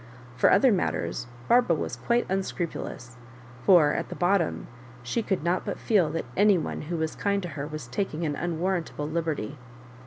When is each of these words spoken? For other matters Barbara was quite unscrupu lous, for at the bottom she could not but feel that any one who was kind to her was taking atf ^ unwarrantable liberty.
For 0.35 0.51
other 0.51 0.71
matters 0.71 1.27
Barbara 1.47 1.75
was 1.75 1.95
quite 1.95 2.27
unscrupu 2.27 2.85
lous, 2.85 3.17
for 3.67 3.93
at 3.93 4.09
the 4.09 4.15
bottom 4.15 4.65
she 5.03 5.21
could 5.21 5.43
not 5.43 5.63
but 5.63 5.77
feel 5.77 6.09
that 6.09 6.25
any 6.35 6.57
one 6.57 6.81
who 6.89 6.97
was 6.97 7.15
kind 7.15 7.43
to 7.43 7.49
her 7.49 7.67
was 7.67 7.85
taking 7.85 8.21
atf 8.21 8.33
^ 8.35 8.43
unwarrantable 8.43 9.07
liberty. 9.07 9.59